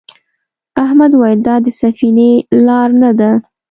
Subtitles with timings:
[0.83, 2.31] احمد وویل دا د سفینې
[2.67, 3.31] لار نه ده.